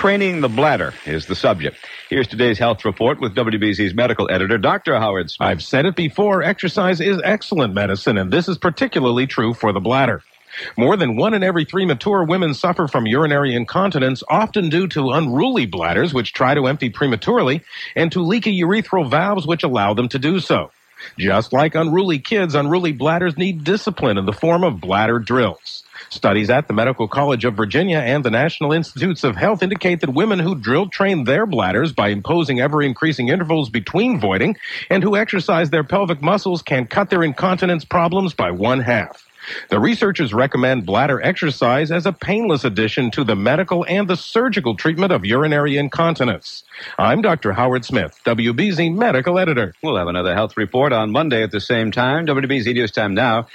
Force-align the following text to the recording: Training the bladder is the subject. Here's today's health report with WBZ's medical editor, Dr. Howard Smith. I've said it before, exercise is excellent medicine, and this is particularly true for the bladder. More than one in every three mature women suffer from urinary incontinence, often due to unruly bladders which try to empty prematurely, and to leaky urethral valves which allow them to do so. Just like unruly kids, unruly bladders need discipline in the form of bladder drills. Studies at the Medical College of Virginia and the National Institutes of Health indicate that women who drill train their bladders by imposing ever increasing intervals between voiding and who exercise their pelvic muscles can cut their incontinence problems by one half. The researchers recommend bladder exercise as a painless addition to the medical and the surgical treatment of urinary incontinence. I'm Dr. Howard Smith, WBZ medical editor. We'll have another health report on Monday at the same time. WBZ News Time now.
Training 0.00 0.40
the 0.40 0.48
bladder 0.48 0.94
is 1.04 1.26
the 1.26 1.34
subject. 1.34 1.76
Here's 2.08 2.26
today's 2.26 2.58
health 2.58 2.86
report 2.86 3.20
with 3.20 3.34
WBZ's 3.34 3.92
medical 3.92 4.30
editor, 4.30 4.56
Dr. 4.56 4.98
Howard 4.98 5.30
Smith. 5.30 5.46
I've 5.46 5.62
said 5.62 5.84
it 5.84 5.94
before, 5.94 6.42
exercise 6.42 7.02
is 7.02 7.20
excellent 7.22 7.74
medicine, 7.74 8.16
and 8.16 8.32
this 8.32 8.48
is 8.48 8.56
particularly 8.56 9.26
true 9.26 9.52
for 9.52 9.74
the 9.74 9.80
bladder. 9.80 10.22
More 10.78 10.96
than 10.96 11.16
one 11.16 11.34
in 11.34 11.42
every 11.42 11.66
three 11.66 11.84
mature 11.84 12.24
women 12.24 12.54
suffer 12.54 12.88
from 12.88 13.06
urinary 13.06 13.54
incontinence, 13.54 14.22
often 14.30 14.70
due 14.70 14.88
to 14.88 15.10
unruly 15.10 15.66
bladders 15.66 16.14
which 16.14 16.32
try 16.32 16.54
to 16.54 16.66
empty 16.66 16.88
prematurely, 16.88 17.60
and 17.94 18.10
to 18.12 18.22
leaky 18.22 18.58
urethral 18.58 19.10
valves 19.10 19.46
which 19.46 19.64
allow 19.64 19.92
them 19.92 20.08
to 20.08 20.18
do 20.18 20.40
so. 20.40 20.70
Just 21.18 21.52
like 21.52 21.74
unruly 21.74 22.18
kids, 22.18 22.54
unruly 22.54 22.92
bladders 22.92 23.36
need 23.36 23.64
discipline 23.64 24.18
in 24.18 24.26
the 24.26 24.32
form 24.32 24.64
of 24.64 24.80
bladder 24.80 25.18
drills. 25.18 25.84
Studies 26.08 26.50
at 26.50 26.66
the 26.66 26.74
Medical 26.74 27.08
College 27.08 27.44
of 27.44 27.54
Virginia 27.54 27.98
and 27.98 28.24
the 28.24 28.30
National 28.30 28.72
Institutes 28.72 29.22
of 29.22 29.36
Health 29.36 29.62
indicate 29.62 30.00
that 30.00 30.12
women 30.12 30.38
who 30.38 30.54
drill 30.54 30.88
train 30.88 31.24
their 31.24 31.46
bladders 31.46 31.92
by 31.92 32.08
imposing 32.08 32.60
ever 32.60 32.82
increasing 32.82 33.28
intervals 33.28 33.70
between 33.70 34.18
voiding 34.18 34.56
and 34.88 35.02
who 35.02 35.16
exercise 35.16 35.70
their 35.70 35.84
pelvic 35.84 36.22
muscles 36.22 36.62
can 36.62 36.86
cut 36.86 37.10
their 37.10 37.22
incontinence 37.22 37.84
problems 37.84 38.34
by 38.34 38.50
one 38.50 38.80
half. 38.80 39.29
The 39.68 39.80
researchers 39.80 40.34
recommend 40.34 40.86
bladder 40.86 41.20
exercise 41.22 41.90
as 41.90 42.06
a 42.06 42.12
painless 42.12 42.64
addition 42.64 43.10
to 43.12 43.24
the 43.24 43.36
medical 43.36 43.84
and 43.88 44.08
the 44.08 44.16
surgical 44.16 44.76
treatment 44.76 45.12
of 45.12 45.24
urinary 45.24 45.76
incontinence. 45.76 46.64
I'm 46.98 47.22
Dr. 47.22 47.52
Howard 47.52 47.84
Smith, 47.84 48.20
WBZ 48.24 48.94
medical 48.94 49.38
editor. 49.38 49.74
We'll 49.82 49.96
have 49.96 50.08
another 50.08 50.34
health 50.34 50.56
report 50.56 50.92
on 50.92 51.10
Monday 51.10 51.42
at 51.42 51.50
the 51.50 51.60
same 51.60 51.90
time. 51.90 52.26
WBZ 52.26 52.74
News 52.74 52.90
Time 52.90 53.14
now. 53.14 53.46